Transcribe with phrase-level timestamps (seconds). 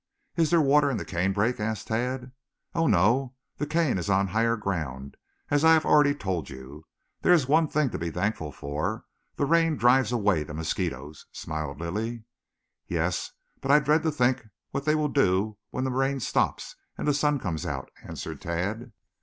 [0.35, 2.31] "Is there water in the canebrake?" asked Tad.
[2.73, 3.35] "Oh, no.
[3.57, 5.15] The cane is on higher ground,
[5.51, 6.87] as I have already told you.
[7.21, 11.79] There is one thing to be thankful for the rain drives away the mosquitoes," smiled
[11.79, 12.23] Lilly.
[12.87, 13.29] "Yes,
[13.61, 17.13] but I dread to think what they will do when the rain stops and the
[17.13, 18.93] sun comes out," answered Tad.